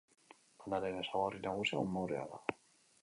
Lanaren 0.73 0.97
ezaugarri 1.03 1.43
nagusia 1.43 1.85
umorea 1.85 2.25
da. 2.33 2.43